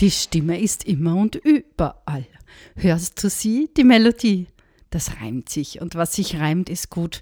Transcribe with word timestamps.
Die 0.00 0.12
Stimme 0.12 0.60
ist 0.60 0.84
immer 0.84 1.16
und 1.16 1.34
überall. 1.34 2.24
Hörst 2.76 3.22
du 3.22 3.28
sie, 3.28 3.68
die 3.76 3.82
Melodie? 3.82 4.46
Das 4.90 5.20
reimt 5.20 5.48
sich 5.48 5.80
und 5.80 5.96
was 5.96 6.14
sich 6.14 6.38
reimt, 6.38 6.70
ist 6.70 6.88
gut. 6.88 7.20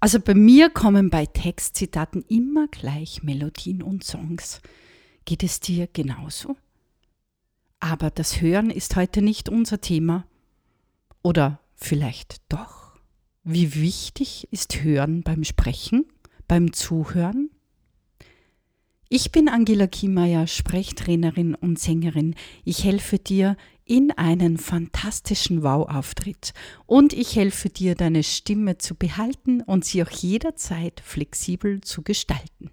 Also 0.00 0.20
bei 0.20 0.34
mir 0.34 0.70
kommen 0.70 1.10
bei 1.10 1.26
Textzitaten 1.26 2.24
immer 2.28 2.66
gleich 2.68 3.22
Melodien 3.22 3.82
und 3.82 4.04
Songs. 4.04 4.62
Geht 5.26 5.42
es 5.42 5.60
dir 5.60 5.86
genauso? 5.92 6.56
Aber 7.78 8.10
das 8.10 8.40
Hören 8.40 8.70
ist 8.70 8.96
heute 8.96 9.20
nicht 9.20 9.50
unser 9.50 9.82
Thema. 9.82 10.26
Oder 11.22 11.60
vielleicht 11.74 12.40
doch? 12.48 12.92
Wie 13.42 13.74
wichtig 13.74 14.48
ist 14.50 14.82
Hören 14.82 15.22
beim 15.22 15.44
Sprechen, 15.44 16.06
beim 16.48 16.72
Zuhören? 16.72 17.50
Ich 19.10 19.30
bin 19.30 19.48
Angela 19.48 19.86
Kiemeier, 19.86 20.46
Sprechtrainerin 20.46 21.54
und 21.54 21.78
Sängerin. 21.78 22.34
Ich 22.64 22.84
helfe 22.84 23.18
dir 23.18 23.56
in 23.84 24.10
einen 24.12 24.56
fantastischen 24.56 25.62
Wow-Auftritt 25.62 26.54
und 26.86 27.12
ich 27.12 27.36
helfe 27.36 27.68
dir, 27.68 27.94
deine 27.94 28.22
Stimme 28.22 28.78
zu 28.78 28.94
behalten 28.94 29.60
und 29.60 29.84
sie 29.84 30.02
auch 30.02 30.10
jederzeit 30.10 31.02
flexibel 31.04 31.82
zu 31.82 32.02
gestalten. 32.02 32.70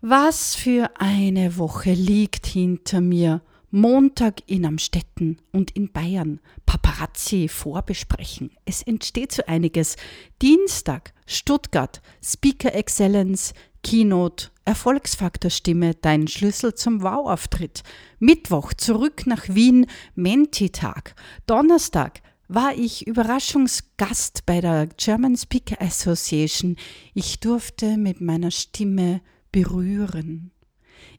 Was 0.00 0.54
für 0.54 0.90
eine 0.98 1.58
Woche 1.58 1.92
liegt 1.92 2.46
hinter 2.46 3.00
mir. 3.00 3.42
Montag 3.70 4.42
in 4.46 4.64
Amstetten 4.64 5.38
und 5.52 5.72
in 5.72 5.92
Bayern. 5.92 6.40
Paparazzi 6.64 7.48
vorbesprechen. 7.48 8.50
Es 8.64 8.82
entsteht 8.82 9.32
so 9.32 9.42
einiges. 9.46 9.96
Dienstag 10.40 11.12
Stuttgart. 11.26 12.00
Speaker 12.22 12.74
Excellence. 12.74 13.52
Keynote. 13.86 14.48
Erfolgsfaktor 14.64 15.48
Stimme. 15.48 15.94
Dein 15.94 16.26
Schlüssel 16.26 16.74
zum 16.74 17.02
Wow-Auftritt. 17.02 17.84
Mittwoch 18.18 18.72
zurück 18.72 19.28
nach 19.28 19.48
Wien. 19.48 19.86
Menti-Tag. 20.16 21.14
Donnerstag 21.46 22.20
war 22.48 22.74
ich 22.74 23.06
Überraschungsgast 23.06 24.44
bei 24.44 24.60
der 24.60 24.88
German 24.96 25.36
Speaker 25.36 25.80
Association. 25.80 26.74
Ich 27.14 27.38
durfte 27.38 27.96
mit 27.96 28.20
meiner 28.20 28.50
Stimme 28.50 29.20
berühren. 29.52 30.50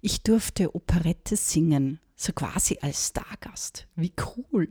Ich 0.01 0.23
durfte 0.23 0.75
Operette 0.75 1.37
singen, 1.37 2.01
so 2.17 2.33
quasi 2.33 2.79
als 2.81 3.07
Stargast. 3.07 3.87
Wie 3.95 4.11
cool. 4.35 4.67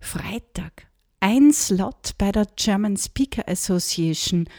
Freitag, 0.00 0.86
ein 1.20 1.50
Slot 1.50 2.12
bei 2.18 2.30
der 2.30 2.46
German 2.56 2.98
Speaker 2.98 3.48
Association. 3.48 4.50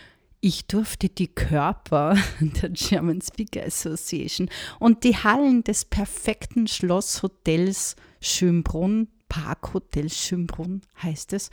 Ich 0.48 0.68
durfte 0.68 1.10
die 1.10 1.28
Körper 1.28 2.16
der 2.40 2.70
German 2.70 3.20
Speaker 3.20 3.66
Association 3.66 4.48
und 4.78 5.04
die 5.04 5.18
Hallen 5.18 5.64
des 5.64 5.86
perfekten 5.86 6.68
Schlosshotels 6.68 7.96
Schönbrunn, 8.22 9.08
Parkhotel 9.28 10.12
Schönbrunn 10.12 10.82
heißt 11.02 11.34
es, 11.34 11.50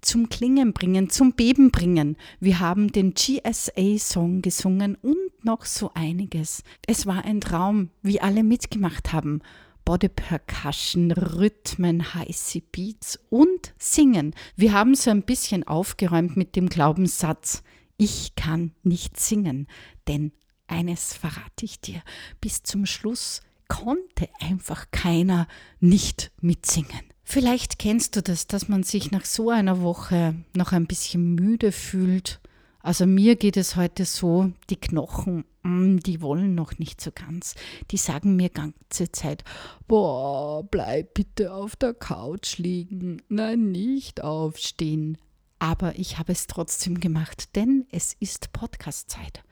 zum 0.00 0.28
Klingen 0.28 0.72
bringen, 0.72 1.08
zum 1.08 1.34
Beben 1.34 1.70
bringen. 1.70 2.16
Wir 2.40 2.58
haben 2.58 2.90
den 2.90 3.14
GSA-Song 3.14 4.42
gesungen 4.42 4.96
und 4.96 5.44
noch 5.44 5.64
so 5.64 5.92
einiges. 5.94 6.64
Es 6.84 7.06
war 7.06 7.24
ein 7.24 7.40
Traum, 7.40 7.90
wie 8.02 8.20
alle 8.20 8.42
mitgemacht 8.42 9.12
haben. 9.12 9.40
Body 9.84 10.08
Percussion, 10.08 11.12
Rhythmen, 11.12 12.12
heiße 12.12 12.60
Beats 12.72 13.20
und 13.30 13.72
Singen. 13.78 14.34
Wir 14.56 14.72
haben 14.72 14.96
so 14.96 15.12
ein 15.12 15.22
bisschen 15.22 15.62
aufgeräumt 15.62 16.36
mit 16.36 16.56
dem 16.56 16.68
Glaubenssatz, 16.68 17.62
ich 17.96 18.34
kann 18.34 18.72
nicht 18.82 19.18
singen, 19.18 19.66
denn 20.08 20.32
eines 20.66 21.14
verrate 21.14 21.64
ich 21.64 21.80
dir, 21.80 22.02
bis 22.40 22.62
zum 22.62 22.86
Schluss 22.86 23.40
konnte 23.68 24.28
einfach 24.40 24.86
keiner 24.90 25.48
nicht 25.80 26.30
mitsingen. 26.40 27.12
Vielleicht 27.24 27.78
kennst 27.78 28.14
du 28.14 28.22
das, 28.22 28.46
dass 28.46 28.68
man 28.68 28.84
sich 28.84 29.10
nach 29.10 29.24
so 29.24 29.50
einer 29.50 29.82
Woche 29.82 30.36
noch 30.54 30.72
ein 30.72 30.86
bisschen 30.86 31.34
müde 31.34 31.72
fühlt. 31.72 32.40
Also 32.80 33.04
mir 33.04 33.34
geht 33.34 33.56
es 33.56 33.74
heute 33.74 34.04
so, 34.04 34.52
die 34.70 34.76
Knochen, 34.76 35.44
mm, 35.64 35.96
die 35.96 36.22
wollen 36.22 36.54
noch 36.54 36.78
nicht 36.78 37.00
so 37.00 37.10
ganz. 37.10 37.56
Die 37.90 37.96
sagen 37.96 38.36
mir 38.36 38.48
ganze 38.48 39.10
Zeit, 39.10 39.42
boah, 39.88 40.62
bleib 40.62 41.14
bitte 41.14 41.52
auf 41.52 41.74
der 41.74 41.94
Couch 41.94 42.58
liegen, 42.58 43.22
nein, 43.28 43.72
nicht 43.72 44.22
aufstehen. 44.22 45.18
Aber 45.66 45.98
ich 45.98 46.16
habe 46.16 46.30
es 46.30 46.46
trotzdem 46.46 47.00
gemacht, 47.00 47.56
denn 47.56 47.88
es 47.90 48.14
ist 48.20 48.52
Podcastzeit. 48.52 49.42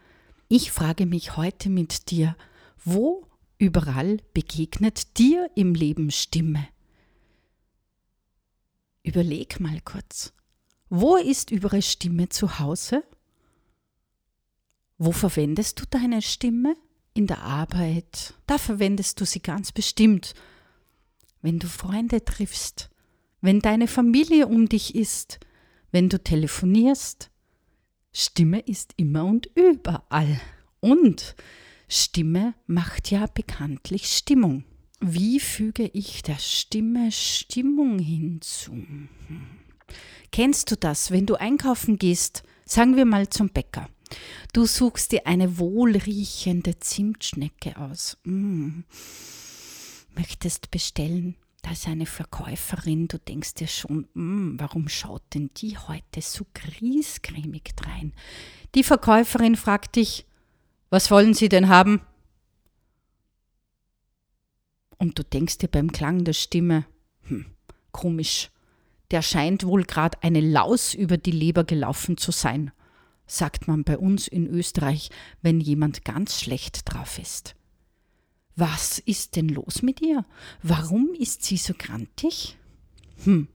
Ich 0.46 0.70
frage 0.70 1.06
mich 1.06 1.36
heute 1.36 1.68
mit 1.68 2.08
dir, 2.12 2.36
wo 2.84 3.26
überall 3.58 4.18
begegnet 4.32 5.18
dir 5.18 5.50
im 5.56 5.74
Leben 5.74 6.12
Stimme? 6.12 6.68
Überleg 9.02 9.58
mal 9.58 9.80
kurz. 9.80 10.32
Wo 10.88 11.16
ist 11.16 11.50
eure 11.50 11.82
Stimme 11.82 12.28
zu 12.28 12.60
Hause? 12.60 13.02
Wo 14.98 15.10
verwendest 15.10 15.80
du 15.80 15.84
deine 15.90 16.22
Stimme? 16.22 16.76
In 17.14 17.26
der 17.26 17.42
Arbeit. 17.42 18.34
Da 18.46 18.58
verwendest 18.58 19.20
du 19.20 19.26
sie 19.26 19.40
ganz 19.40 19.72
bestimmt. 19.72 20.34
Wenn 21.42 21.58
du 21.58 21.66
Freunde 21.66 22.24
triffst, 22.24 22.88
wenn 23.40 23.58
deine 23.58 23.88
Familie 23.88 24.46
um 24.46 24.68
dich 24.68 24.94
ist, 24.94 25.40
wenn 25.94 26.08
du 26.08 26.20
telefonierst. 26.20 27.30
Stimme 28.12 28.58
ist 28.58 28.94
immer 28.96 29.24
und 29.24 29.48
überall. 29.54 30.40
Und 30.80 31.36
Stimme 31.86 32.54
macht 32.66 33.12
ja 33.12 33.26
bekanntlich 33.26 34.08
Stimmung. 34.08 34.64
Wie 35.00 35.38
füge 35.38 35.88
ich 35.92 36.22
der 36.22 36.40
Stimme 36.40 37.12
Stimmung 37.12 38.00
hinzu? 38.00 38.76
Kennst 40.32 40.72
du 40.72 40.76
das, 40.76 41.12
wenn 41.12 41.26
du 41.26 41.36
einkaufen 41.36 41.96
gehst, 41.96 42.42
sagen 42.64 42.96
wir 42.96 43.04
mal 43.04 43.28
zum 43.28 43.50
Bäcker? 43.50 43.88
Du 44.52 44.66
suchst 44.66 45.12
dir 45.12 45.28
eine 45.28 45.58
wohlriechende 45.58 46.80
Zimtschnecke 46.80 47.76
aus. 47.76 48.18
Mm. 48.24 48.80
Möchtest 50.16 50.72
bestellen. 50.72 51.36
Da 51.64 51.70
ist 51.70 51.88
eine 51.88 52.04
Verkäuferin, 52.04 53.08
du 53.08 53.18
denkst 53.18 53.54
dir 53.54 53.68
schon, 53.68 54.06
mm, 54.12 54.60
warum 54.60 54.86
schaut 54.86 55.22
denn 55.32 55.50
die 55.56 55.78
heute 55.78 56.20
so 56.20 56.44
griesgrämig 56.52 57.72
drein? 57.74 58.12
Die 58.74 58.84
Verkäuferin 58.84 59.56
fragt 59.56 59.96
dich, 59.96 60.26
was 60.90 61.10
wollen 61.10 61.32
Sie 61.32 61.48
denn 61.48 61.70
haben? 61.70 62.02
Und 64.98 65.18
du 65.18 65.24
denkst 65.24 65.56
dir 65.56 65.68
beim 65.68 65.90
Klang 65.90 66.24
der 66.24 66.34
Stimme, 66.34 66.84
hm, 67.22 67.46
komisch, 67.92 68.50
der 69.10 69.22
scheint 69.22 69.64
wohl 69.64 69.84
gerade 69.84 70.22
eine 70.22 70.42
Laus 70.42 70.92
über 70.92 71.16
die 71.16 71.30
Leber 71.30 71.64
gelaufen 71.64 72.18
zu 72.18 72.30
sein, 72.30 72.72
sagt 73.26 73.68
man 73.68 73.84
bei 73.84 73.96
uns 73.96 74.28
in 74.28 74.46
Österreich, 74.46 75.08
wenn 75.40 75.60
jemand 75.60 76.04
ganz 76.04 76.42
schlecht 76.42 76.92
drauf 76.92 77.18
ist. 77.18 77.56
Was 78.56 78.98
ist 79.00 79.36
denn 79.36 79.48
los 79.48 79.82
mit 79.82 80.00
ihr? 80.00 80.24
Warum 80.62 81.12
ist 81.18 81.42
sie 81.42 81.56
so 81.56 81.74
grantig? 81.76 82.56
Hm. 83.24 83.48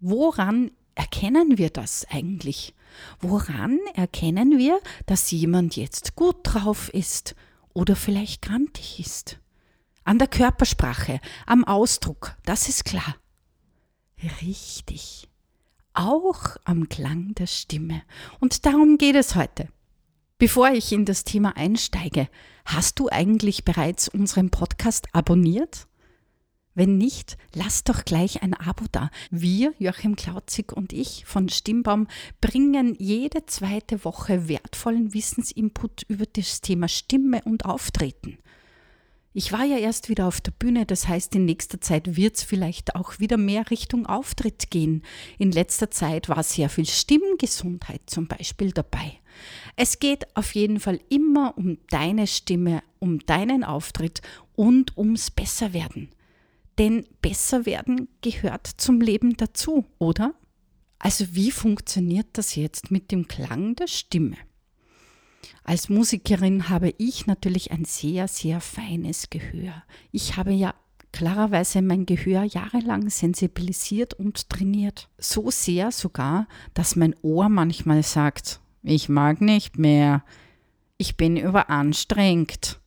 Woran 0.00 0.72
erkennen 0.94 1.58
wir 1.58 1.70
das 1.70 2.06
eigentlich? 2.10 2.74
Woran 3.20 3.78
erkennen 3.94 4.58
wir, 4.58 4.80
dass 5.06 5.30
jemand 5.30 5.76
jetzt 5.76 6.16
gut 6.16 6.36
drauf 6.42 6.88
ist 6.88 7.34
oder 7.72 7.96
vielleicht 7.96 8.42
grantig 8.42 9.00
ist? 9.00 9.38
An 10.04 10.18
der 10.18 10.28
Körpersprache, 10.28 11.20
am 11.46 11.64
Ausdruck, 11.64 12.36
das 12.44 12.68
ist 12.68 12.84
klar. 12.84 13.16
Richtig. 14.42 15.28
Auch 15.94 16.56
am 16.64 16.88
Klang 16.88 17.34
der 17.34 17.46
Stimme. 17.46 18.02
Und 18.40 18.66
darum 18.66 18.98
geht 18.98 19.16
es 19.16 19.34
heute. 19.34 19.68
Bevor 20.44 20.72
ich 20.72 20.92
in 20.92 21.06
das 21.06 21.24
Thema 21.24 21.56
einsteige, 21.56 22.28
hast 22.66 22.98
du 22.98 23.08
eigentlich 23.08 23.64
bereits 23.64 24.08
unseren 24.08 24.50
Podcast 24.50 25.06
abonniert? 25.14 25.86
Wenn 26.74 26.98
nicht, 26.98 27.38
lass 27.54 27.82
doch 27.82 28.04
gleich 28.04 28.42
ein 28.42 28.52
Abo 28.52 28.84
da. 28.92 29.08
Wir, 29.30 29.72
Joachim 29.78 30.16
Klauzig 30.16 30.74
und 30.74 30.92
ich 30.92 31.24
von 31.24 31.48
Stimmbaum, 31.48 32.08
bringen 32.42 32.94
jede 32.98 33.46
zweite 33.46 34.04
Woche 34.04 34.46
wertvollen 34.46 35.14
Wissensinput 35.14 36.02
über 36.08 36.26
das 36.26 36.60
Thema 36.60 36.88
Stimme 36.88 37.40
und 37.46 37.64
Auftreten. 37.64 38.36
Ich 39.32 39.50
war 39.50 39.64
ja 39.64 39.78
erst 39.78 40.10
wieder 40.10 40.26
auf 40.26 40.42
der 40.42 40.52
Bühne, 40.52 40.84
das 40.84 41.08
heißt, 41.08 41.34
in 41.36 41.46
nächster 41.46 41.80
Zeit 41.80 42.16
wird 42.18 42.36
es 42.36 42.42
vielleicht 42.42 42.96
auch 42.96 43.18
wieder 43.18 43.38
mehr 43.38 43.70
Richtung 43.70 44.04
Auftritt 44.04 44.70
gehen. 44.70 45.04
In 45.38 45.52
letzter 45.52 45.90
Zeit 45.90 46.28
war 46.28 46.42
sehr 46.42 46.68
viel 46.68 46.84
Stimmgesundheit 46.84 48.02
zum 48.04 48.28
Beispiel 48.28 48.72
dabei. 48.72 49.20
Es 49.76 49.98
geht 49.98 50.36
auf 50.36 50.54
jeden 50.54 50.78
Fall 50.78 51.00
immer 51.08 51.56
um 51.56 51.78
deine 51.90 52.26
Stimme, 52.26 52.82
um 53.00 53.18
deinen 53.20 53.64
Auftritt 53.64 54.22
und 54.54 54.96
ums 54.96 55.30
Besserwerden. 55.30 56.10
Denn 56.78 57.06
Besserwerden 57.20 58.08
gehört 58.20 58.66
zum 58.66 59.00
Leben 59.00 59.36
dazu, 59.36 59.84
oder? 59.98 60.34
Also 60.98 61.26
wie 61.34 61.50
funktioniert 61.50 62.28
das 62.32 62.54
jetzt 62.54 62.90
mit 62.90 63.10
dem 63.10 63.28
Klang 63.28 63.76
der 63.76 63.88
Stimme? 63.88 64.36
Als 65.62 65.88
Musikerin 65.88 66.68
habe 66.68 66.94
ich 66.98 67.26
natürlich 67.26 67.70
ein 67.70 67.84
sehr, 67.84 68.28
sehr 68.28 68.60
feines 68.60 69.30
Gehör. 69.30 69.82
Ich 70.12 70.36
habe 70.36 70.52
ja 70.52 70.74
klarerweise 71.12 71.80
mein 71.80 72.06
Gehör 72.06 72.42
jahrelang 72.42 73.08
sensibilisiert 73.08 74.14
und 74.14 74.48
trainiert. 74.48 75.08
So 75.18 75.50
sehr 75.50 75.90
sogar, 75.92 76.48
dass 76.74 76.96
mein 76.96 77.14
Ohr 77.22 77.48
manchmal 77.48 78.02
sagt, 78.02 78.60
ich 78.84 79.08
mag 79.08 79.40
nicht 79.40 79.78
mehr, 79.78 80.22
ich 80.98 81.16
bin 81.16 81.36
überanstrengt 81.36 82.78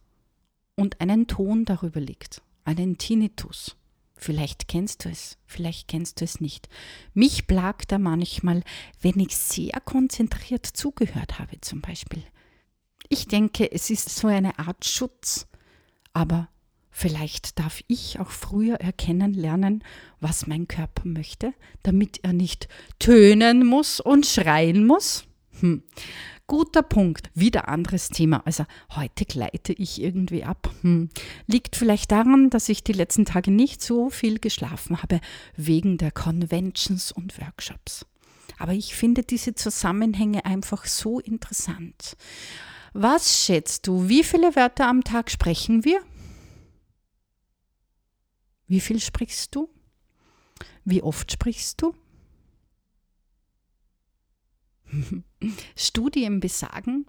und 0.76 1.02
einen 1.02 1.28
Ton 1.28 1.66
darüber 1.66 2.00
liegt, 2.00 2.42
einen 2.64 2.98
Tinnitus. 2.98 3.76
Vielleicht 4.16 4.68
kennst 4.68 5.06
du 5.06 5.10
es, 5.10 5.38
vielleicht 5.46 5.88
kennst 5.88 6.22
du 6.22 6.26
es 6.26 6.40
nicht. 6.40 6.70
Mich 7.14 7.46
plagt 7.46 7.92
er 7.92 8.00
manchmal, 8.00 8.64
wenn 9.02 9.20
ich 9.20 9.36
sehr 9.38 9.80
konzentriert 9.84 10.66
zugehört 10.66 11.40
habe 11.40 11.62
zum 11.62 11.82
Beispiel. 11.82 12.24
Ich 13.10 13.28
denke, 13.28 13.72
es 13.72 13.90
ist 13.90 14.10
so 14.10 14.28
eine 14.28 14.58
Art 14.60 14.86
Schutz, 14.86 15.48
aber 16.14 16.50
Vielleicht 17.00 17.60
darf 17.60 17.84
ich 17.86 18.20
auch 18.20 18.32
früher 18.32 18.82
erkennen 18.82 19.36
lernen, 19.36 19.84
was 20.20 20.48
mein 20.48 20.68
Körper 20.68 21.04
möchte, 21.06 21.54
damit 21.84 22.22
er 22.24 22.34
nicht 22.34 22.68
tönen 22.98 23.68
muss 23.68 24.00
und 24.00 24.26
schreien 24.26 24.88
muss. 24.88 25.28
Hm. 25.62 25.84
Guter 26.48 26.82
Punkt. 26.82 27.30
Wieder 27.34 27.68
anderes 27.68 28.10
Thema. 28.10 28.42
Also 28.46 28.66
heute 28.96 29.26
gleite 29.26 29.74
ich 29.74 30.02
irgendwie 30.02 30.44
ab. 30.44 30.70
Hm. 30.82 31.10
Liegt 31.46 31.76
vielleicht 31.76 32.12
daran, 32.12 32.50
dass 32.50 32.70
ich 32.70 32.84
die 32.84 32.94
letzten 32.94 33.26
Tage 33.26 33.52
nicht 33.52 33.82
so 33.82 34.10
viel 34.10 34.40
geschlafen 34.40 35.02
habe, 35.02 35.20
wegen 35.56 35.98
der 35.98 36.12
Conventions 36.12 37.12
und 37.12 37.40
Workshops. 37.42 38.06
Aber 38.58 38.74
ich 38.74 38.96
finde 38.96 39.24
diese 39.24 39.56
Zusammenhänge 39.56 40.46
einfach 40.46 40.86
so 40.86 41.20
interessant. 41.20 42.16
Was 42.94 43.44
schätzt 43.44 43.86
du, 43.88 44.10
wie 44.10 44.24
viele 44.24 44.56
Wörter 44.56 44.88
am 44.88 45.04
Tag 45.04 45.30
sprechen 45.30 45.86
wir? 45.86 46.02
Wie 48.68 48.80
viel 48.80 49.00
sprichst 49.00 49.54
du? 49.56 49.70
Wie 50.84 51.04
oft 51.04 51.32
sprichst 51.32 51.82
du? 51.82 51.94
Studien 55.76 56.40
besagen, 56.40 57.06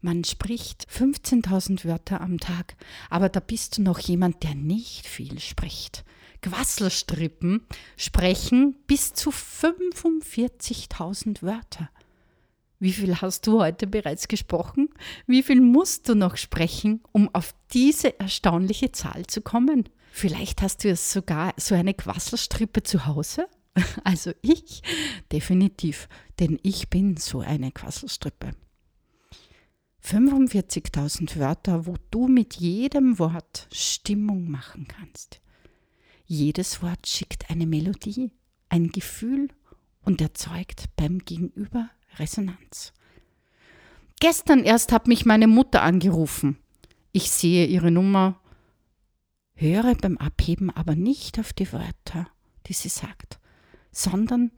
man 0.00 0.24
spricht 0.24 0.86
15.000 0.90 1.84
Wörter 1.84 2.20
am 2.20 2.38
Tag, 2.38 2.74
aber 3.08 3.28
da 3.28 3.40
bist 3.40 3.78
du 3.78 3.82
noch 3.82 4.00
jemand, 4.00 4.42
der 4.42 4.56
nicht 4.56 5.06
viel 5.06 5.38
spricht. 5.38 6.04
Quasselstrippen 6.42 7.64
sprechen 7.96 8.76
bis 8.88 9.14
zu 9.14 9.30
45.000 9.30 11.42
Wörter. 11.42 11.88
Wie 12.80 12.92
viel 12.92 13.20
hast 13.20 13.46
du 13.46 13.60
heute 13.60 13.86
bereits 13.86 14.26
gesprochen? 14.26 14.88
Wie 15.28 15.44
viel 15.44 15.60
musst 15.60 16.08
du 16.08 16.16
noch 16.16 16.36
sprechen, 16.36 17.00
um 17.12 17.32
auf 17.32 17.54
diese 17.72 18.18
erstaunliche 18.18 18.90
Zahl 18.90 19.28
zu 19.28 19.40
kommen? 19.40 19.88
Vielleicht 20.10 20.62
hast 20.62 20.82
du 20.82 20.96
sogar 20.96 21.54
so 21.56 21.76
eine 21.76 21.94
Quasselstrippe 21.94 22.82
zu 22.82 23.06
Hause. 23.06 23.46
Also 24.04 24.32
ich 24.42 24.82
definitiv, 25.30 26.08
denn 26.38 26.58
ich 26.62 26.90
bin 26.90 27.16
so 27.16 27.40
eine 27.40 27.72
Quasselstrippe. 27.72 28.50
45.000 30.04 31.38
Wörter, 31.38 31.86
wo 31.86 31.94
du 32.10 32.26
mit 32.26 32.54
jedem 32.54 33.18
Wort 33.18 33.68
Stimmung 33.72 34.50
machen 34.50 34.88
kannst. 34.88 35.40
Jedes 36.26 36.82
Wort 36.82 37.06
schickt 37.06 37.50
eine 37.50 37.66
Melodie, 37.66 38.32
ein 38.68 38.88
Gefühl 38.88 39.48
und 40.04 40.20
erzeugt 40.20 40.86
beim 40.96 41.18
Gegenüber 41.20 41.88
Resonanz. 42.18 42.92
Gestern 44.20 44.64
erst 44.64 44.92
hat 44.92 45.06
mich 45.06 45.24
meine 45.24 45.46
Mutter 45.46 45.82
angerufen. 45.82 46.58
Ich 47.12 47.30
sehe 47.30 47.66
ihre 47.66 47.90
Nummer 47.90 48.42
höre 49.54 49.94
beim 49.94 50.18
Abheben 50.18 50.70
aber 50.70 50.94
nicht 50.94 51.38
auf 51.38 51.52
die 51.52 51.72
Wörter, 51.72 52.28
die 52.66 52.72
sie 52.72 52.88
sagt, 52.88 53.38
sondern 53.92 54.50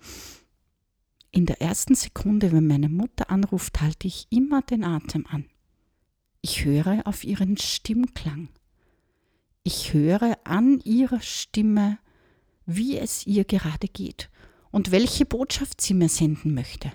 in 1.31 1.47
der 1.47 1.61
ersten 1.61 1.95
Sekunde, 1.95 2.53
wenn 2.53 2.67
meine 2.67 2.89
Mutter 2.89 3.29
anruft, 3.31 3.81
halte 3.81 4.07
ich 4.07 4.29
immer 4.31 4.63
den 4.63 4.85
Atem 4.85 5.27
an. 5.27 5.47
Ich 6.41 6.65
höre 6.65 7.07
auf 7.07 7.25
ihren 7.25 7.57
Stimmklang. 7.57 8.49
Ich 9.65 9.93
höre 9.93 10.39
an 10.45 10.81
ihrer 10.81 11.21
Stimme, 11.21 11.99
wie 12.67 12.97
es 12.97 13.27
ihr 13.27 13.45
gerade 13.45 13.89
geht 13.89 14.31
und 14.71 14.91
welche 14.91 15.27
Botschaft 15.27 15.81
sie 15.81 15.95
mir 15.95 16.09
senden 16.09 16.55
möchte. 16.55 16.93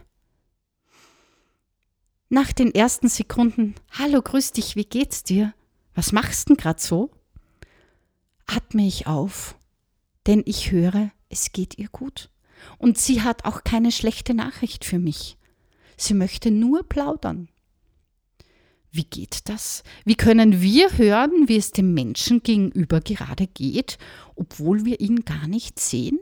Nach 2.29 2.53
den 2.53 2.73
ersten 2.73 3.09
Sekunden, 3.09 3.75
Hallo, 3.91 4.21
grüß 4.21 4.51
dich, 4.51 4.75
wie 4.75 4.85
geht's 4.85 5.23
dir? 5.23 5.53
Was 5.95 6.11
machst 6.11 6.49
denn 6.49 6.57
grad 6.57 6.79
so? 6.79 7.11
atme 8.45 8.85
ich 8.87 9.07
auf, 9.07 9.55
denn 10.27 10.43
ich 10.45 10.71
höre, 10.71 11.11
es 11.29 11.51
geht 11.51 11.77
ihr 11.77 11.89
gut. 11.89 12.29
Und 12.77 12.97
sie 12.97 13.21
hat 13.21 13.45
auch 13.45 13.63
keine 13.63 13.91
schlechte 13.91 14.33
Nachricht 14.33 14.83
für 14.83 14.99
mich. 14.99 15.37
Sie 15.95 16.13
möchte 16.13 16.51
nur 16.51 16.83
plaudern. 16.83 17.49
Wie 18.91 19.03
geht 19.03 19.47
das? 19.47 19.83
Wie 20.03 20.15
können 20.15 20.61
wir 20.61 20.97
hören, 20.97 21.47
wie 21.47 21.57
es 21.57 21.71
dem 21.71 21.93
Menschen 21.93 22.41
gegenüber 22.41 23.01
gerade 23.01 23.47
geht, 23.47 23.97
obwohl 24.35 24.83
wir 24.83 24.99
ihn 24.99 25.25
gar 25.25 25.47
nicht 25.47 25.79
sehen? 25.79 26.19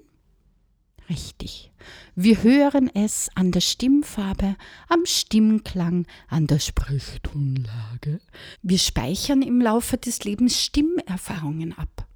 Richtig. 1.09 1.71
Wir 2.15 2.44
hören 2.44 2.89
es 2.94 3.30
an 3.36 3.51
der 3.51 3.62
Stimmfarbe, 3.62 4.57
am 4.89 5.06
Stimmklang, 5.06 6.06
an 6.27 6.48
der 6.48 6.59
Sprechtonlage. 6.59 8.19
Wir 8.62 8.77
speichern 8.77 9.42
im 9.42 9.62
Laufe 9.62 9.98
des 9.98 10.25
Lebens 10.25 10.62
Stimmerfahrungen 10.62 11.77
ab. 11.77 12.06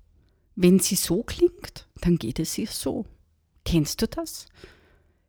Wenn 0.56 0.80
sie 0.80 0.96
so 0.96 1.24
klingt, 1.24 1.88
dann 2.02 2.18
geht 2.18 2.40
es 2.40 2.58
ihr 2.58 2.68
so. 2.68 3.06
Kennst 3.66 4.02
du 4.02 4.08
das? 4.08 4.48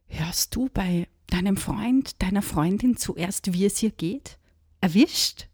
Hörst 0.09 0.55
du 0.55 0.69
bei 0.73 1.09
deinem 1.29 1.57
Freund, 1.57 2.21
deiner 2.23 2.43
Freundin 2.43 2.97
zuerst, 2.97 3.53
wie 3.53 3.65
es 3.65 3.83
ihr 3.83 3.91
geht? 3.91 4.39
Erwischt? 4.81 5.49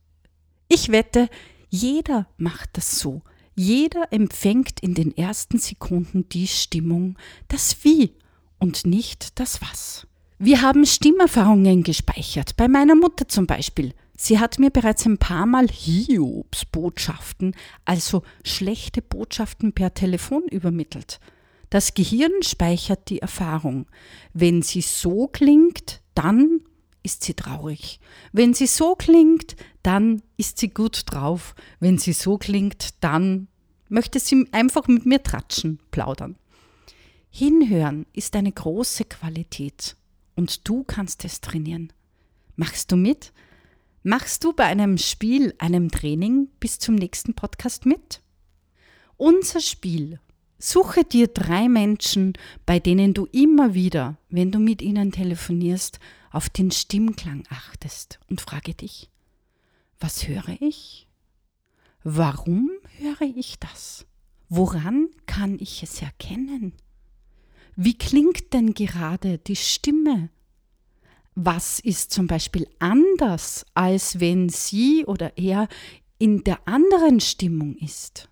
Ich 0.69 0.91
wette, 0.91 1.29
jeder 1.69 2.29
macht 2.37 2.71
das 2.77 2.99
so. 2.99 3.23
Jeder 3.55 4.13
empfängt 4.13 4.81
in 4.81 4.95
den 4.95 5.17
ersten 5.17 5.59
Sekunden 5.59 6.29
die 6.29 6.47
Stimmung, 6.47 7.19
das 7.49 7.85
Wie 7.85 8.15
und 8.59 8.87
nicht 8.87 9.39
das 9.41 9.61
Was. 9.61 10.07
Wir 10.39 10.63
haben 10.63 10.87
Stimmerfahrungen 10.87 11.83
gespeichert, 11.83 12.57
bei 12.57 12.69
meiner 12.69 12.95
Mutter 12.95 13.27
zum 13.27 13.47
Beispiel. 13.47 13.95
Sie 14.21 14.41
hat 14.41 14.59
mir 14.59 14.71
bereits 14.71 15.07
ein 15.07 15.19
paar 15.19 15.47
Mal 15.47 15.69
Hiobsbotschaften, 15.69 17.55
also 17.85 18.25
schlechte 18.45 19.01
Botschaften 19.01 19.73
per 19.73 19.95
Telefon 19.95 20.43
übermittelt. 20.51 21.21
Das 21.71 21.95
Gehirn 21.95 22.43
speichert 22.43 23.11
die 23.11 23.21
Erfahrung. 23.21 23.87
Wenn 24.33 24.63
sie 24.63 24.81
so 24.81 25.29
klingt, 25.29 26.03
dann 26.17 26.63
ist 27.05 27.23
sie 27.23 27.35
traurig. 27.35 28.01
Wenn 28.33 28.55
sie 28.55 28.67
so 28.67 28.97
klingt, 28.97 29.55
dann 29.85 30.21
ist 30.37 30.59
sie 30.59 30.71
gut 30.71 31.05
drauf. 31.07 31.55
Wenn 31.79 31.97
sie 31.97 32.13
so 32.13 32.39
klingt, 32.39 33.03
dann 33.05 33.47
möchte 33.89 34.19
sie 34.19 34.49
einfach 34.51 34.89
mit 34.89 35.07
mir 35.07 35.23
tratschen, 35.23 35.79
plaudern. 35.93 36.37
Hinhören 37.31 38.05
ist 38.15 38.35
eine 38.35 38.51
große 38.51 39.05
Qualität 39.05 39.95
und 40.35 40.67
du 40.67 40.83
kannst 40.83 41.25
es 41.25 41.41
trainieren. 41.41 41.93
Machst 42.57 42.91
du 42.91 42.97
mit? 42.97 43.33
Machst 44.09 44.43
du 44.43 44.55
bei 44.55 44.65
einem 44.65 44.97
Spiel, 44.97 45.55
einem 45.59 45.91
Training 45.91 46.49
bis 46.61 46.79
zum 46.79 46.95
nächsten 46.95 47.35
Podcast 47.35 47.85
mit? 47.85 48.23
Unser 49.19 49.61
Spiel. 49.61 50.19
Suche 50.59 51.05
dir 51.05 51.27
drei 51.27 51.69
Menschen, 51.69 52.33
bei 52.65 52.81
denen 52.81 53.13
du 53.13 53.27
immer 53.27 53.75
wieder, 53.75 54.17
wenn 54.31 54.51
du 54.51 54.61
mit 54.61 54.81
ihnen 54.81 55.13
telefonierst, 55.13 56.01
auf 56.31 56.49
den 56.49 56.71
Stimmklang 56.71 57.45
achtest 57.51 58.19
und 58.31 58.41
frage 58.41 58.73
dich, 58.73 59.11
was 60.01 60.27
höre 60.27 60.57
ich? 60.59 61.07
Warum 62.03 62.71
höre 62.97 63.37
ich 63.37 63.59
das? 63.59 64.07
Woran 64.49 65.09
kann 65.27 65.59
ich 65.61 65.83
es 65.83 66.01
erkennen? 66.01 66.73
Wie 67.77 67.93
klingt 67.93 68.55
denn 68.55 68.73
gerade 68.73 69.37
die 69.37 69.57
Stimme 69.57 70.31
was 71.41 71.79
ist 71.79 72.11
zum 72.11 72.27
Beispiel 72.27 72.67
anders, 72.81 73.65
als 73.73 74.19
wenn 74.19 74.49
sie 74.49 75.05
oder 75.07 75.39
er 75.39 75.69
in 76.19 76.43
der 76.43 76.67
anderen 76.67 77.21
Stimmung 77.21 77.77
ist? 77.77 78.29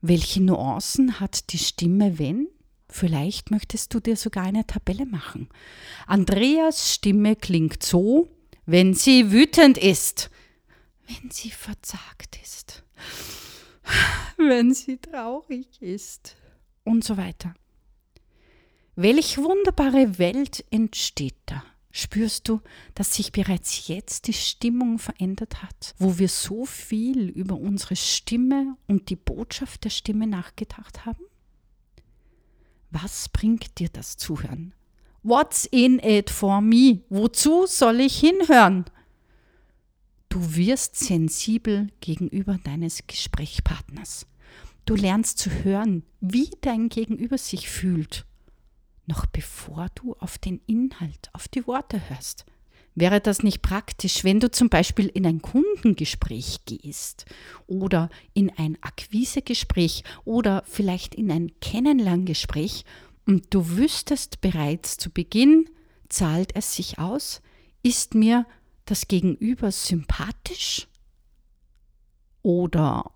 Welche 0.00 0.40
Nuancen 0.40 1.18
hat 1.18 1.52
die 1.52 1.58
Stimme, 1.58 2.20
wenn? 2.20 2.46
Vielleicht 2.88 3.50
möchtest 3.50 3.92
du 3.94 3.98
dir 3.98 4.16
sogar 4.16 4.44
eine 4.44 4.64
Tabelle 4.64 5.06
machen. 5.06 5.48
Andreas 6.06 6.94
Stimme 6.94 7.34
klingt 7.34 7.82
so, 7.82 8.28
wenn 8.64 8.94
sie 8.94 9.32
wütend 9.32 9.76
ist, 9.76 10.30
wenn 11.08 11.32
sie 11.32 11.50
verzagt 11.50 12.38
ist, 12.40 12.84
wenn 14.36 14.72
sie 14.72 14.98
traurig 14.98 15.82
ist 15.82 16.36
und 16.84 17.02
so 17.02 17.16
weiter. 17.16 17.54
Welch 18.94 19.38
wunderbare 19.38 20.18
Welt 20.20 20.64
entsteht 20.70 21.34
da? 21.46 21.64
Spürst 21.94 22.48
du, 22.48 22.62
dass 22.94 23.14
sich 23.14 23.32
bereits 23.32 23.86
jetzt 23.86 24.26
die 24.26 24.32
Stimmung 24.32 24.98
verändert 24.98 25.62
hat, 25.62 25.94
wo 25.98 26.18
wir 26.18 26.28
so 26.28 26.64
viel 26.64 27.28
über 27.28 27.56
unsere 27.56 27.96
Stimme 27.96 28.78
und 28.88 29.10
die 29.10 29.16
Botschaft 29.16 29.84
der 29.84 29.90
Stimme 29.90 30.26
nachgedacht 30.26 31.04
haben? 31.04 31.24
Was 32.90 33.28
bringt 33.28 33.78
dir 33.78 33.90
das 33.90 34.16
Zuhören? 34.16 34.74
What's 35.22 35.66
in 35.66 35.98
it 35.98 36.30
for 36.30 36.62
me? 36.62 37.02
Wozu 37.10 37.66
soll 37.66 38.00
ich 38.00 38.18
hinhören? 38.18 38.86
Du 40.30 40.56
wirst 40.56 40.96
sensibel 40.96 41.88
gegenüber 42.00 42.58
deines 42.64 43.06
Gesprächspartners. 43.06 44.26
Du 44.86 44.96
lernst 44.96 45.38
zu 45.38 45.50
hören, 45.50 46.04
wie 46.20 46.50
dein 46.62 46.88
Gegenüber 46.88 47.36
sich 47.36 47.68
fühlt, 47.68 48.24
noch 49.06 49.26
bevor 49.26 49.88
du 49.94 50.14
auf 50.14 50.38
den 50.38 50.60
Inhalt, 50.66 51.30
auf 51.32 51.48
die 51.48 51.66
Worte 51.66 52.08
hörst. 52.08 52.44
Wäre 52.94 53.20
das 53.20 53.42
nicht 53.42 53.62
praktisch, 53.62 54.22
wenn 54.22 54.38
du 54.38 54.50
zum 54.50 54.68
Beispiel 54.68 55.06
in 55.06 55.26
ein 55.26 55.40
Kundengespräch 55.40 56.58
gehst 56.66 57.24
oder 57.66 58.10
in 58.34 58.50
ein 58.58 58.76
Akquisegespräch 58.82 60.04
oder 60.24 60.62
vielleicht 60.66 61.14
in 61.14 61.30
ein 61.30 61.52
Kennenlerngespräch 61.60 62.84
und 63.26 63.54
du 63.54 63.76
wüsstest 63.76 64.42
bereits 64.42 64.98
zu 64.98 65.10
Beginn, 65.10 65.70
zahlt 66.10 66.54
es 66.54 66.74
sich 66.74 66.98
aus? 66.98 67.40
Ist 67.82 68.14
mir 68.14 68.46
das 68.84 69.08
Gegenüber 69.08 69.72
sympathisch? 69.72 70.86
Oder 72.42 73.10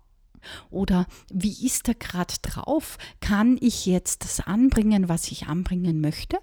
oder 0.69 1.07
wie 1.31 1.65
ist 1.65 1.87
er 1.87 1.95
gerade 1.95 2.35
drauf? 2.41 2.97
Kann 3.19 3.57
ich 3.59 3.85
jetzt 3.85 4.23
das 4.23 4.39
anbringen, 4.41 5.09
was 5.09 5.31
ich 5.31 5.47
anbringen 5.47 6.01
möchte? 6.01 6.37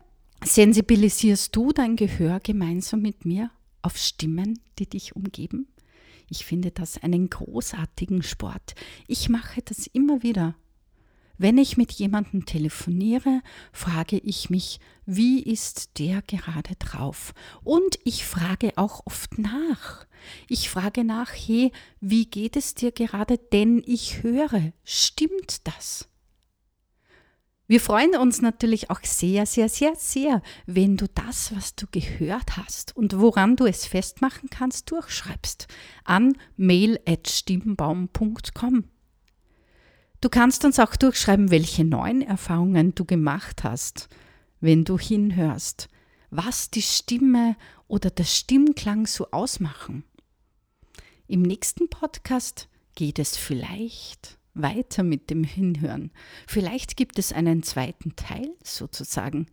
Sensibilisierst 0.44 1.54
du 1.56 1.72
dein 1.72 1.96
Gehör 1.96 2.40
gemeinsam 2.40 3.00
mit 3.00 3.24
mir 3.24 3.50
auf 3.82 3.96
Stimmen, 3.96 4.60
die 4.78 4.88
dich 4.88 5.16
umgeben? 5.16 5.68
Ich 6.30 6.44
finde 6.44 6.70
das 6.70 7.02
einen 7.02 7.30
großartigen 7.30 8.22
Sport. 8.22 8.74
Ich 9.06 9.28
mache 9.28 9.62
das 9.62 9.86
immer 9.86 10.22
wieder. 10.22 10.54
Wenn 11.36 11.58
ich 11.58 11.76
mit 11.76 11.92
jemandem 11.92 12.46
telefoniere, 12.46 13.42
frage 13.72 14.18
ich 14.18 14.50
mich, 14.50 14.78
wie 15.04 15.42
ist 15.42 15.98
der 15.98 16.22
gerade 16.22 16.76
drauf? 16.78 17.34
Und 17.64 17.98
ich 18.04 18.24
frage 18.24 18.72
auch 18.76 19.02
oft 19.04 19.38
nach. 19.38 20.06
Ich 20.48 20.70
frage 20.70 21.04
nach, 21.04 21.32
hey, 21.32 21.72
wie 22.00 22.26
geht 22.26 22.56
es 22.56 22.74
dir 22.74 22.92
gerade? 22.92 23.38
Denn 23.38 23.82
ich 23.84 24.22
höre, 24.22 24.72
stimmt 24.84 25.66
das? 25.66 26.08
Wir 27.66 27.80
freuen 27.80 28.14
uns 28.16 28.42
natürlich 28.42 28.90
auch 28.90 29.00
sehr, 29.02 29.46
sehr, 29.46 29.70
sehr, 29.70 29.96
sehr, 29.96 30.42
wenn 30.66 30.98
du 30.98 31.06
das, 31.08 31.56
was 31.56 31.74
du 31.74 31.86
gehört 31.90 32.58
hast 32.58 32.94
und 32.94 33.18
woran 33.18 33.56
du 33.56 33.64
es 33.64 33.86
festmachen 33.86 34.50
kannst, 34.50 34.90
durchschreibst 34.90 35.66
an 36.04 36.36
mail.stimmbaum.com. 36.56 38.84
Du 40.24 40.30
kannst 40.30 40.64
uns 40.64 40.78
auch 40.78 40.96
durchschreiben, 40.96 41.50
welche 41.50 41.84
neuen 41.84 42.22
Erfahrungen 42.22 42.94
du 42.94 43.04
gemacht 43.04 43.62
hast, 43.62 44.08
wenn 44.58 44.86
du 44.86 44.98
hinhörst, 44.98 45.90
was 46.30 46.70
die 46.70 46.80
Stimme 46.80 47.56
oder 47.88 48.08
der 48.08 48.24
Stimmklang 48.24 49.06
so 49.06 49.30
ausmachen. 49.32 50.02
Im 51.26 51.42
nächsten 51.42 51.90
Podcast 51.90 52.70
geht 52.94 53.18
es 53.18 53.36
vielleicht 53.36 54.38
weiter 54.54 55.02
mit 55.02 55.28
dem 55.28 55.44
Hinhören. 55.44 56.10
Vielleicht 56.46 56.96
gibt 56.96 57.18
es 57.18 57.30
einen 57.30 57.62
zweiten 57.62 58.16
Teil 58.16 58.48
sozusagen. 58.62 59.48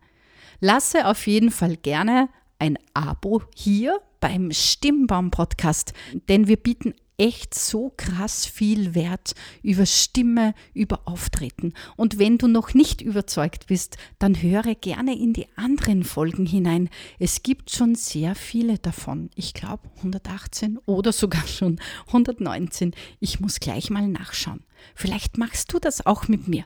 Lasse 0.60 1.06
auf 1.06 1.26
jeden 1.26 1.50
Fall 1.50 1.76
gerne 1.76 2.30
ein 2.58 2.78
Abo 2.94 3.42
hier 3.54 4.00
beim 4.20 4.50
Stimmbaum 4.50 5.30
Podcast, 5.30 5.92
denn 6.30 6.48
wir 6.48 6.56
bieten 6.56 6.94
echt 7.18 7.54
so 7.54 7.92
krass 7.96 8.46
viel 8.46 8.94
Wert 8.94 9.34
über 9.62 9.86
Stimme, 9.86 10.54
über 10.74 11.02
Auftreten. 11.04 11.72
Und 11.96 12.18
wenn 12.18 12.38
du 12.38 12.48
noch 12.48 12.74
nicht 12.74 13.00
überzeugt 13.00 13.66
bist, 13.66 13.96
dann 14.18 14.40
höre 14.40 14.74
gerne 14.74 15.16
in 15.16 15.32
die 15.32 15.46
anderen 15.56 16.04
Folgen 16.04 16.46
hinein. 16.46 16.88
Es 17.18 17.42
gibt 17.42 17.70
schon 17.70 17.94
sehr 17.94 18.34
viele 18.34 18.78
davon. 18.78 19.30
Ich 19.34 19.54
glaube 19.54 19.88
118 19.96 20.78
oder 20.86 21.12
sogar 21.12 21.46
schon 21.46 21.80
119. 22.08 22.92
Ich 23.20 23.40
muss 23.40 23.60
gleich 23.60 23.90
mal 23.90 24.08
nachschauen. 24.08 24.64
Vielleicht 24.94 25.38
machst 25.38 25.72
du 25.72 25.78
das 25.78 26.04
auch 26.04 26.28
mit 26.28 26.48
mir. 26.48 26.64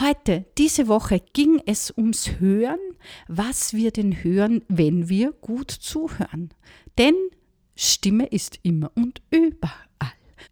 Heute, 0.00 0.44
diese 0.58 0.88
Woche, 0.88 1.20
ging 1.34 1.62
es 1.66 1.92
ums 1.96 2.40
Hören, 2.40 2.80
was 3.28 3.74
wir 3.74 3.92
denn 3.92 4.24
hören, 4.24 4.62
wenn 4.66 5.08
wir 5.08 5.30
gut 5.30 5.70
zuhören. 5.70 6.50
Denn 6.98 7.14
Stimme 7.76 8.26
ist 8.26 8.58
immer 8.62 8.90
und 8.94 9.22
überall. 9.30 9.84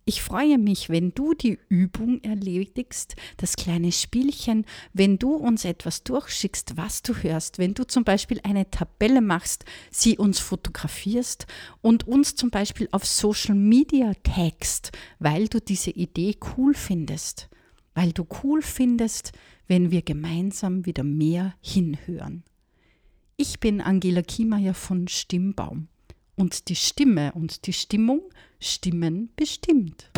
Ich 0.05 0.23
freue 0.23 0.59
mich, 0.59 0.89
wenn 0.89 1.13
du 1.15 1.33
die 1.33 1.59
Übung 1.69 2.21
erledigst, 2.23 3.15
das 3.37 3.55
kleine 3.55 3.93
Spielchen, 3.93 4.65
wenn 4.93 5.17
du 5.17 5.35
uns 5.35 5.65
etwas 5.65 6.03
durchschickst, 6.03 6.77
was 6.77 7.03
du 7.03 7.15
hörst, 7.15 7.59
wenn 7.59 7.75
du 7.75 7.87
zum 7.87 8.03
Beispiel 8.03 8.41
eine 8.43 8.69
Tabelle 8.69 9.21
machst, 9.21 9.65
sie 9.93 10.19
uns 10.19 10.41
fotografierst 10.41 11.47
und 11.83 12.09
uns 12.09 12.35
zum 12.35 12.51
Beispiel 12.51 12.89
auf 12.91 13.07
Social 13.07 13.55
Media 13.55 14.13
tagst, 14.25 14.91
weil 15.21 15.47
du 15.47 15.61
diese 15.61 15.91
Idee 15.91 16.37
cool 16.57 16.75
findest, 16.75 17.49
weil 17.95 18.13
du 18.13 18.27
cool 18.43 18.61
findest, 18.61 19.33
wenn 19.69 19.93
wir 19.93 20.03
gemeinsam 20.03 20.85
wieder 20.85 21.05
mehr 21.05 21.55
hinhören. 21.61 22.43
Ich 23.37 23.61
bin 23.61 23.81
Angela 23.81 24.23
Kiemeyer 24.23 24.75
von 24.75 25.07
Stimmbaum 25.07 25.89
und 26.37 26.69
die 26.69 26.77
Stimme 26.77 27.33
und 27.33 27.67
die 27.67 27.73
Stimmung 27.73 28.23
stimmen 28.61 29.31
bestimmt. 29.37 30.11